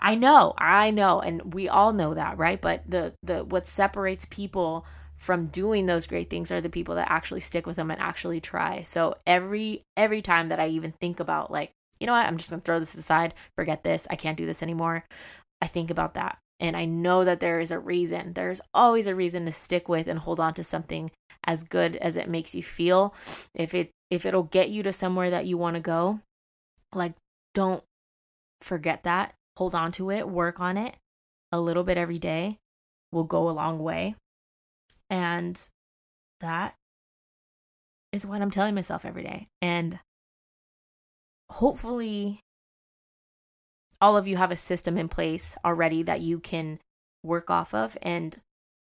I 0.00 0.14
know, 0.14 0.54
I 0.58 0.90
know, 0.90 1.20
and 1.20 1.54
we 1.54 1.68
all 1.68 1.92
know 1.92 2.14
that, 2.14 2.36
right? 2.38 2.60
But 2.60 2.82
the 2.86 3.14
the 3.22 3.44
what 3.44 3.66
separates 3.66 4.26
people 4.26 4.84
from 5.18 5.46
doing 5.46 5.86
those 5.86 6.06
great 6.06 6.30
things 6.30 6.50
are 6.50 6.60
the 6.60 6.68
people 6.68 6.94
that 6.96 7.10
actually 7.10 7.40
stick 7.40 7.66
with 7.66 7.76
them 7.76 7.90
and 7.90 8.00
actually 8.00 8.40
try. 8.40 8.82
So 8.82 9.16
every 9.26 9.82
every 9.96 10.22
time 10.22 10.48
that 10.48 10.60
I 10.60 10.68
even 10.68 10.92
think 11.00 11.20
about 11.20 11.50
like, 11.50 11.70
you 12.00 12.06
know 12.06 12.12
what, 12.12 12.26
I'm 12.26 12.36
just 12.36 12.50
going 12.50 12.60
to 12.60 12.64
throw 12.64 12.78
this 12.78 12.94
aside, 12.94 13.34
forget 13.56 13.82
this, 13.82 14.06
I 14.10 14.16
can't 14.16 14.36
do 14.36 14.46
this 14.46 14.62
anymore. 14.62 15.04
I 15.60 15.66
think 15.66 15.90
about 15.90 16.14
that. 16.14 16.38
And 16.60 16.76
I 16.76 16.84
know 16.84 17.24
that 17.24 17.40
there 17.40 17.60
is 17.60 17.70
a 17.70 17.78
reason. 17.78 18.32
There's 18.32 18.60
always 18.72 19.06
a 19.06 19.14
reason 19.14 19.44
to 19.46 19.52
stick 19.52 19.88
with 19.88 20.08
and 20.08 20.18
hold 20.18 20.40
on 20.40 20.54
to 20.54 20.64
something 20.64 21.10
as 21.44 21.62
good 21.62 21.96
as 21.96 22.16
it 22.16 22.28
makes 22.28 22.54
you 22.54 22.62
feel. 22.62 23.14
If 23.54 23.74
it 23.74 23.90
if 24.10 24.24
it'll 24.24 24.44
get 24.44 24.70
you 24.70 24.82
to 24.84 24.92
somewhere 24.92 25.30
that 25.30 25.46
you 25.46 25.58
want 25.58 25.74
to 25.74 25.80
go, 25.80 26.20
like 26.94 27.14
don't 27.54 27.82
forget 28.62 29.02
that 29.04 29.34
hold 29.56 29.74
on 29.74 29.90
to 29.92 30.10
it, 30.10 30.28
work 30.28 30.60
on 30.60 30.76
it 30.76 30.94
a 31.52 31.60
little 31.60 31.84
bit 31.84 31.96
every 31.96 32.18
day 32.18 32.58
will 33.12 33.24
go 33.24 33.48
a 33.48 33.52
long 33.52 33.78
way. 33.78 34.14
And 35.10 35.60
that 36.40 36.74
is 38.12 38.26
what 38.26 38.42
I'm 38.42 38.50
telling 38.50 38.74
myself 38.74 39.04
every 39.04 39.22
day. 39.22 39.48
And 39.62 39.98
hopefully, 41.50 42.40
all 44.00 44.16
of 44.16 44.26
you 44.26 44.36
have 44.36 44.50
a 44.50 44.56
system 44.56 44.98
in 44.98 45.08
place 45.08 45.56
already 45.64 46.02
that 46.02 46.20
you 46.20 46.38
can 46.38 46.80
work 47.22 47.50
off 47.50 47.74
of 47.74 47.96
and 48.02 48.40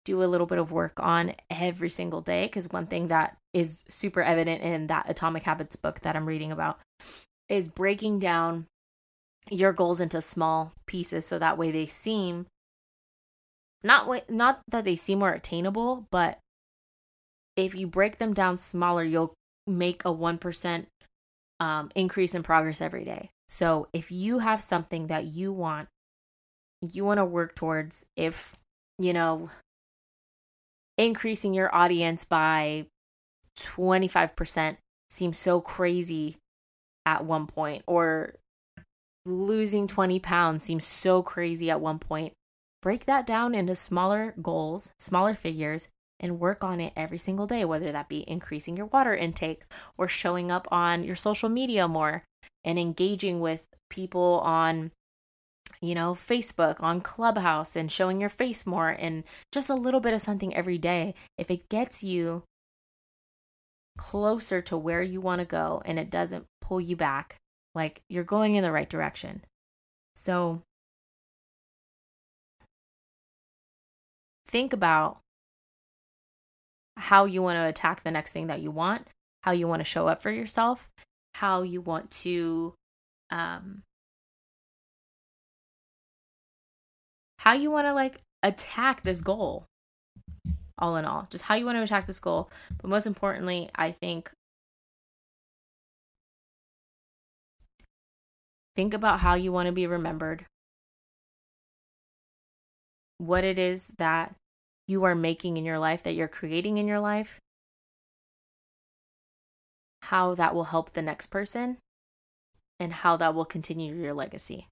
do 0.06 0.24
a 0.24 0.26
little 0.26 0.48
bit 0.48 0.58
of 0.58 0.72
work 0.72 0.94
on 1.00 1.34
every 1.50 1.90
single 1.90 2.22
day. 2.22 2.46
Because 2.46 2.70
one 2.70 2.88
thing 2.88 3.08
that 3.08 3.38
is 3.54 3.84
super 3.90 4.22
evident 4.22 4.62
in 4.62 4.88
that 4.88 5.10
Atomic 5.10 5.44
Habits 5.44 5.76
book 5.76 6.02
that 6.02 6.16
I'm 6.16 6.26
reading 6.26 6.52
about 6.52 6.80
is 7.50 7.68
breaking 7.68 8.20
down 8.20 8.68
your 9.50 9.74
goals 9.74 10.00
into 10.00 10.22
small 10.22 10.74
pieces 10.86 11.26
so 11.26 11.40
that 11.40 11.58
way 11.58 11.72
they 11.72 11.86
seem 11.86 12.48
not 13.88 14.30
not 14.30 14.62
that 14.70 14.84
they 14.84 14.96
seem 14.96 15.20
more 15.20 15.32
attainable, 15.32 16.08
but 16.12 16.40
if 17.56 17.74
you 17.74 17.88
break 17.88 18.20
them 18.20 18.34
down 18.34 18.58
smaller, 18.58 19.04
you'll 19.04 19.34
make 19.66 20.06
a 20.06 20.10
1% 20.10 20.86
um, 21.60 21.92
increase 21.96 22.36
in 22.36 22.44
progress 22.44 22.82
every 22.82 23.04
day. 23.04 23.32
So 23.48 23.88
if 23.94 24.12
you 24.12 24.40
have 24.40 24.62
something 24.62 25.08
that 25.08 25.26
you 25.26 25.52
want, 25.52 25.90
you 26.94 27.04
want 27.04 27.18
to 27.18 27.26
work 27.26 27.56
towards, 27.56 28.06
if, 28.16 28.56
you 29.00 29.14
know, 29.14 29.50
increasing 30.98 31.54
your 31.54 31.74
audience 31.74 32.24
by 32.24 32.86
25% 33.60 34.78
seems 35.10 35.38
so 35.38 35.60
crazy 35.60 36.38
at 37.06 37.26
one 37.26 37.48
point, 37.48 37.84
or 37.88 38.36
losing 39.26 39.88
20 39.88 40.20
pounds 40.20 40.64
seems 40.64 40.86
so 40.86 41.24
crazy 41.24 41.72
at 41.72 41.82
one 41.82 42.00
point. 42.00 42.34
Break 42.82 43.06
that 43.06 43.26
down 43.26 43.56
into 43.56 43.76
smaller 43.76 44.34
goals, 44.42 44.92
smaller 45.00 45.34
figures, 45.34 45.88
and 46.20 46.40
work 46.40 46.64
on 46.64 46.80
it 46.80 46.94
every 46.96 47.18
single 47.18 47.48
day, 47.48 47.66
whether 47.66 47.92
that 47.92 48.10
be 48.10 48.24
increasing 48.28 48.78
your 48.78 48.88
water 48.88 49.16
intake 49.16 49.64
or 49.98 50.08
showing 50.08 50.52
up 50.52 50.68
on 50.72 51.04
your 51.04 51.16
social 51.16 51.50
media 51.50 51.88
more 51.88 52.24
and 52.64 52.80
engaging 52.80 53.40
with 53.40 53.68
people 53.90 54.42
on 54.44 54.92
you 55.82 55.94
know, 55.94 56.14
Facebook, 56.14 56.82
on 56.82 57.02
Clubhouse, 57.02 57.76
and 57.76 57.92
showing 57.92 58.20
your 58.20 58.30
face 58.30 58.66
more, 58.66 58.90
and 58.90 59.24
just 59.52 59.70
a 59.70 59.76
little 59.76 60.00
bit 60.00 60.14
of 60.14 60.22
something 60.22 60.56
every 60.56 60.78
day. 60.78 61.14
If 61.38 61.52
it 61.52 61.70
gets 61.70 62.04
you 62.04 62.44
closer 63.98 64.62
to 64.62 64.78
where 64.78 65.02
you 65.02 65.22
want 65.22 65.40
to 65.40 65.46
go 65.46 65.82
and 65.86 66.00
it 66.00 66.10
doesn't 66.10 66.46
pull 66.62 66.80
you 66.82 66.96
back, 66.96 67.38
like 67.76 68.02
you're 68.10 68.24
going 68.24 68.56
in 68.56 68.64
the 68.64 68.72
right 68.72 68.90
direction. 68.90 69.44
So 70.16 70.64
think 74.48 74.74
about 74.74 75.20
how 76.96 77.26
you 77.26 77.42
want 77.42 77.58
to 77.58 77.66
attack 77.66 78.04
the 78.04 78.12
next 78.12 78.32
thing 78.32 78.48
that 78.48 78.62
you 78.62 78.72
want, 78.72 79.08
how 79.42 79.52
you 79.52 79.68
want 79.68 79.80
to 79.82 79.84
show 79.84 80.08
up 80.08 80.22
for 80.22 80.32
yourself, 80.32 80.90
how 81.34 81.62
you 81.62 81.82
want 81.82 82.10
to 82.12 82.74
um 83.30 83.84
how 87.40 87.54
you 87.54 87.70
want 87.70 87.86
to 87.88 87.94
like 87.94 88.18
attack 88.44 89.04
this 89.04 89.22
goal 89.22 89.66
all 90.80 90.96
in 90.96 91.06
all. 91.06 91.28
Just 91.30 91.44
how 91.44 91.56
you 91.56 91.66
want 91.66 91.78
to 91.78 91.84
attack 91.84 92.06
this 92.06 92.20
goal. 92.20 92.50
But 92.82 92.90
most 92.90 93.06
importantly 93.06 93.70
i 93.76 93.92
think 93.92 94.32
Think 98.78 98.94
about 98.94 99.22
how 99.22 99.34
you 99.34 99.52
want 99.52 99.66
to 99.66 99.72
be 99.72 99.88
remembered, 99.88 100.46
what 103.18 103.44
it 103.44 103.58
is 103.58 103.88
that 103.98 104.36
you 104.88 105.04
are 105.04 105.16
making 105.16 105.58
in 105.58 105.66
your 105.66 105.80
life, 105.80 106.04
that 106.04 106.16
you're 106.16 106.28
creating 106.28 106.78
in 106.78 106.88
your 106.88 107.00
life, 107.00 107.40
how 110.04 110.36
that 110.36 110.56
will 110.56 110.66
help 110.66 110.94
the 110.94 111.02
next 111.02 111.28
person, 111.28 111.78
and 112.80 112.94
how 112.94 113.18
that 113.18 113.34
will 113.34 113.46
continue 113.46 113.94
your 113.96 114.14
legacy. 114.14 114.66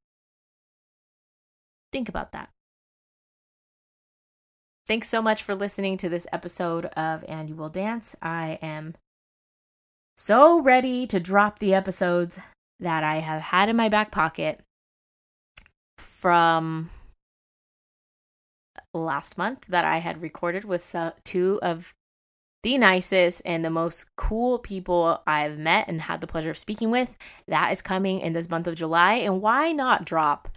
Think 1.92 2.08
about 2.08 2.32
that. 2.32 2.50
Thanks 4.88 5.10
so 5.10 5.22
much 5.22 5.42
for 5.42 5.56
listening 5.56 5.98
to 5.98 6.10
this 6.10 6.28
episode 6.32 6.86
of 6.98 7.26
And 7.28 7.50
You 7.50 7.56
Will 7.56 7.70
Dance. 7.70 8.16
I 8.22 8.60
am 8.62 8.94
so 10.16 10.62
ready 10.62 11.08
to 11.08 11.20
drop 11.20 11.58
the 11.60 11.74
episodes 11.74 12.40
that 12.80 13.04
I 13.04 13.16
have 13.16 13.42
had 13.42 13.68
in 13.68 13.76
my 13.76 13.90
back 13.90 14.12
pocket 14.12 14.62
from 15.98 16.92
last 19.04 19.38
month 19.38 19.66
that 19.68 19.86
I 19.86 19.98
had 19.98 20.22
recorded 20.22 20.66
with 20.66 20.96
two 21.24 21.60
of 21.62 21.94
the 22.64 22.78
nicest 22.80 23.44
and 23.46 23.64
the 23.64 23.70
most 23.70 24.16
cool 24.16 24.58
people 24.58 25.22
I've 25.28 25.60
met 25.60 25.88
and 25.88 26.02
had 26.02 26.20
the 26.20 26.28
pleasure 26.28 26.50
of 26.50 26.58
speaking 26.58 26.90
with. 26.90 27.16
That 27.48 27.72
is 27.72 27.82
coming 27.82 28.22
in 28.22 28.34
this 28.34 28.50
month 28.50 28.66
of 28.66 28.76
July. 28.76 29.16
And 29.16 29.42
why 29.42 29.72
not 29.72 30.04
drop 30.04 30.50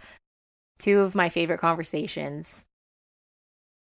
two 0.79 1.01
of 1.01 1.13
my 1.13 1.29
favorite 1.29 1.59
conversations 1.59 2.65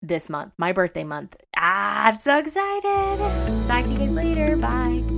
this 0.01 0.29
month, 0.29 0.53
my 0.57 0.71
birthday 0.71 1.03
month? 1.03 1.35
Ah, 1.55 2.05
I'm 2.07 2.19
so 2.19 2.39
excited. 2.39 3.67
Talk 3.67 3.85
to 3.85 3.91
you 3.91 3.99
guys 3.99 4.15
later. 4.15 4.55
Bye. 4.57 5.16